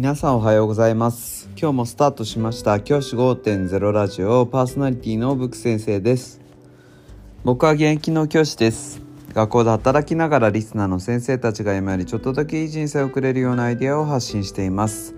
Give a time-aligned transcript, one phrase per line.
[0.00, 1.50] 皆さんおはようございます。
[1.58, 2.80] 今日もスタートしました。
[2.80, 4.46] 教師5.0ラジオ。
[4.46, 6.40] パーソナリティのブク先生です。
[7.44, 9.02] 僕は現役の教師です。
[9.34, 15.14] 学校で働きながらリスナーの先生たちが今よりちょっとだけいい人生を送れるようなアイデアを発信しています。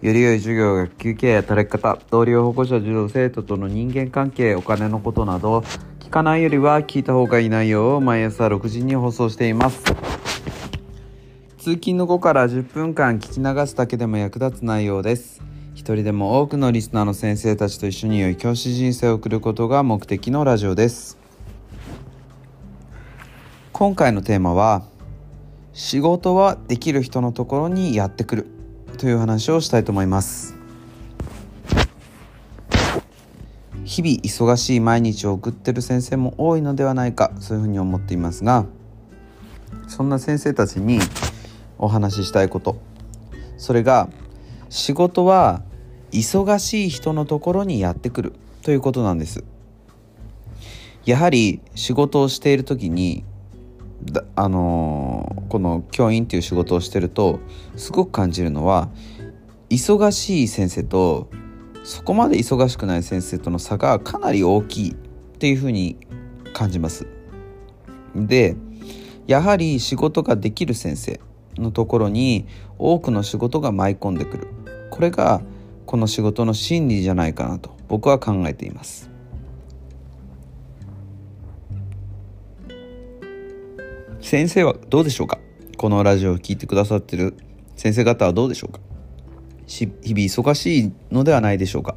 [0.00, 5.64] より良い授業学級経営働き方同僚保護者児童生徒との人間関係お金のことなど
[5.98, 9.82] 聞かないよりは聞いた方がいい内容を毎朝6時に放送しています。
[11.60, 15.42] 通勤の後から10分間聞き流すだけでも役立つ内容です。
[15.74, 21.18] 一人でも多くのリスナーの先生たちと一緒に良い教師人生を送ることが目的のラジオです。
[23.74, 24.84] 今回のテーマは
[25.74, 28.46] 仕事はできる人のところにやってくる
[28.96, 30.56] という話をしたいと思います。
[33.84, 38.64] 日々忙しい毎日を送ってる先生も多いのではないかそういうふうに思っていますが
[39.88, 41.00] そんな先生たちに
[41.80, 42.76] お話ししたいこと
[43.56, 44.08] それが
[44.68, 45.62] 仕事は
[46.12, 49.44] 忙しい人のところにやってくるということなんです
[51.04, 53.24] やはり仕事をしている時に
[54.36, 57.40] あのー、この教員っていう仕事をしてると
[57.76, 58.88] すごく感じるのは
[59.68, 61.28] 忙しい先生と
[61.84, 64.94] そこまで忙しくない先生との差がかなり大きいっ
[65.38, 65.96] ていうふうに
[66.52, 67.06] 感じます。
[68.14, 68.56] で
[69.26, 71.20] やはり仕事ができる先生
[71.60, 72.46] のところに
[72.78, 74.48] 多くの仕事が舞い込んでくる。
[74.90, 75.42] これが
[75.86, 79.10] この仕事の真理じゃないかなと僕は考えています。
[84.20, 85.38] 先生はどうでしょうか？
[85.76, 87.34] このラジオを聴いてくださってる
[87.74, 88.80] 先生方はどうでしょうか？
[89.66, 91.96] 日々忙しいのではないでしょうか？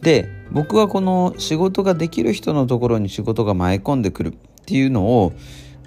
[0.00, 4.32] で僕はこの仕事ができる人のところに仕事が舞い込んでくるっ
[4.64, 5.32] ていうのを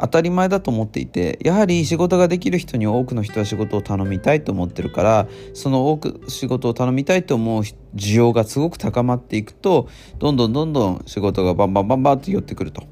[0.00, 7.62] 当たり前だと思っていてやはり仕事ができる人に多くの人は仕事を頼みたいと思ってるからその多く仕事を頼みたいと思う
[7.94, 12.82] 需要がすごく高まっていくとどんどんどんどん仕事がバンバンバンバンと寄ってくると。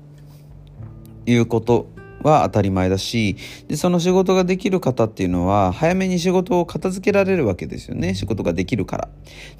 [1.27, 1.89] いうこと
[2.23, 3.37] は当たり前だし
[3.69, 8.15] でその仕事ができる方っていうのは早めに仕事を片付けられるわけですよね。
[8.15, 9.09] 仕事ができるから。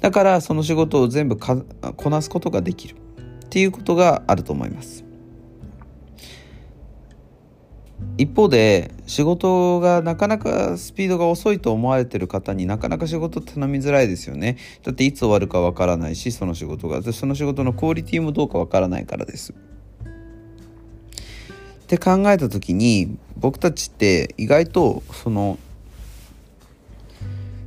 [0.01, 2.95] だからその仕事を全部こなすことができる。
[3.45, 5.08] っていうことがあると思います。
[8.19, 14.57] 一方で仕事がなかなかスピードが遅いと思われてる方になかなか仕事頼みづらいですよね。
[14.83, 19.53] だっていつ終わるかわからないしその仕事がその仕事のクオリティもどうかわからないからです。
[19.53, 19.55] っ
[21.87, 25.57] て考えた時に僕たちって意外とその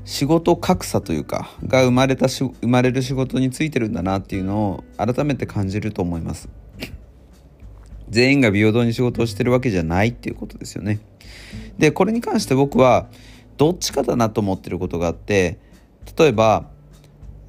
[0.05, 6.51] 仕事格差というかが生まれた生まれる仕事についてるんだなっていうのを改めて感じると思います。
[8.13, 11.01] 全員が平等に仕事をしてるわけじゃないっていうことですよね。
[11.79, 13.09] でこれに関して僕は
[13.57, 15.59] どっちかだなと思ってることがあって
[16.19, 16.69] 例えば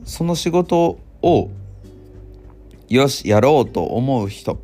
[0.06, 1.50] その仕事を
[2.88, 4.62] よしやろうと思う人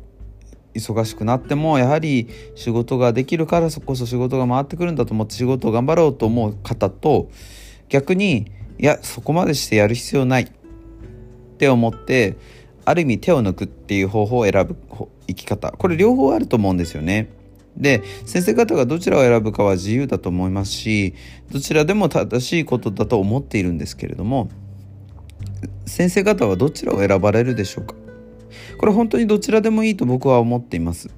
[0.74, 7.30] 忙しくなってもやはり仕事ができるからそこそ仕事が回ってくるんだと思って仕事を頑張ろうと思う方と
[7.88, 10.50] 逆にいやそこまでしてやる必要ないっ
[11.58, 12.36] て思って
[12.90, 14.76] ある意味手を抜くっていう方法を選ぶ
[15.28, 15.70] 生き方。
[15.72, 17.30] これ両方あると思うんですよね。
[17.76, 21.14] で先生方がどちらを選ぶかは自由だと思いますし
[21.52, 24.50] どちらでも正しいことだと思っているんですけれども
[25.86, 27.94] 先生方はどちらを選ばれるでしょうか？
[28.76, 31.10] これ本当にどちらでもいいと僕は思っています。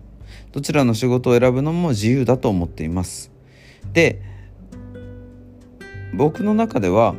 [0.52, 3.30] どちらの仕事を選ぶのも自由だと思っています。
[3.94, 4.20] で
[6.12, 7.14] 僕の中では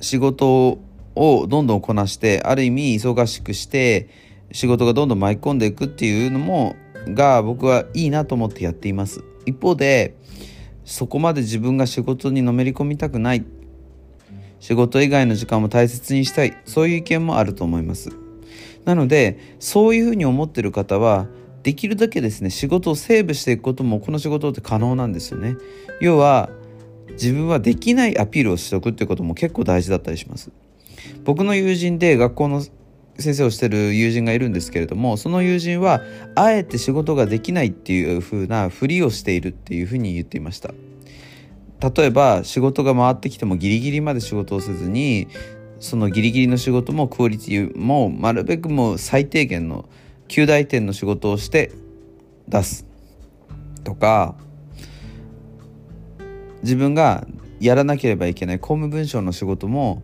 [0.00, 0.80] 仕事
[1.14, 4.08] をどんどんこなしてある意味忙しくして
[4.52, 6.76] 仕事がどんどん舞い込んでいくっていうのも
[7.06, 9.24] が僕はいいなと思ってやっています。
[9.46, 10.16] 一方で
[10.84, 13.44] そこまで自分が仕事にのめり込みたくない。
[14.58, 16.56] 仕事以外の時間も大切にしたい。
[16.66, 18.10] そういう意見もあると思います。
[18.84, 21.28] なのでそういうふうに思ってる方は
[21.62, 25.56] できるだけですね仕事をセーブしていくこともこの仕事って可能なんですよね。
[26.00, 26.50] 要は
[27.12, 30.50] 自分はできないアピールをしておくっていうことも結構大事だったりします。
[31.24, 32.62] 僕の友人で学校の
[33.18, 36.00] 先生をしてる友人がいるんですけれどもその友人は
[36.34, 40.72] あえて仕事ができないっていう風なふりをしているっていうふうに言っていました。
[41.80, 45.28] 例えば仕事が回ってきてもギリギリまで仕事をせずに
[45.78, 49.88] そのギリギリの仕事もクオリティもなるべくもう最低限の
[50.28, 51.72] 9大点の仕事をして
[52.48, 52.86] 出す。
[53.82, 54.34] とか
[56.62, 57.26] 自分が
[57.60, 60.02] やらなければいけない公務文書の仕事も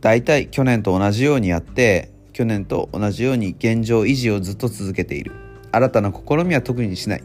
[0.00, 5.32] 大体去年と同じようにやって去年と同じように現状維持をずっと続けている。
[5.72, 7.22] 新たな試みは特にしない。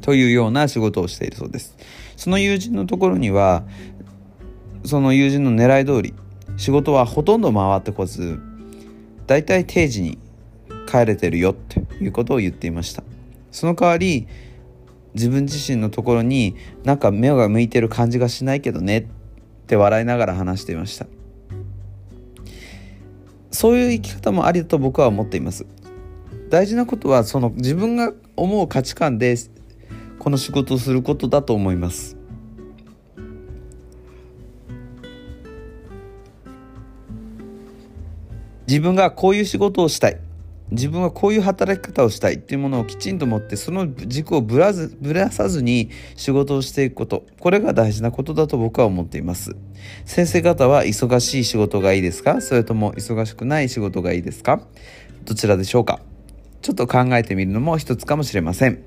[0.00, 1.76] というような仕事をしているそうです。
[2.16, 3.64] その友人のところには
[4.84, 6.14] その友人の狙い通り
[6.56, 8.40] 仕事はほとんど回ってこず
[9.26, 10.18] だいたい定時に
[10.88, 13.02] 帰れてるよっていうことを言っていました。
[13.50, 14.26] その代わり
[15.14, 19.08] 自分自身のところになんか目が向いてる感じがしないけどね
[19.68, 21.06] って笑いながら話していました。
[23.50, 25.66] そういう生き方もありだと僕は思っています。
[26.48, 29.36] 大事なことはその自分が思う価値観で
[30.18, 32.16] この仕事をすることだと思います。
[38.66, 40.18] 自分がこういう仕事をしたい。
[40.70, 47.24] 自分はこういう働き方をしたいっていうものをきちんと持ってその軸をぶらずぶらさずに仕事をしていくこと。
[47.40, 49.56] これが大事なことだと僕は思っています。
[50.04, 52.40] 先生方は忙しい仕事がいいですか？
[52.40, 54.60] それとも忙しくない仕事がいいですか？
[55.24, 56.00] どちらでしょうか？
[56.60, 58.82] ちょっと考えてみるのも一つかもしれません。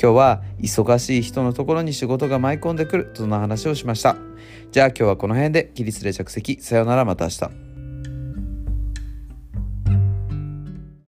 [0.00, 4.16] 今日は忙しい人のところに仕事が舞い込んでくるそんな話をしました。
[4.72, 6.60] じゃあ今日はこの辺で起立で着席。
[6.60, 7.73] さようならまた明日。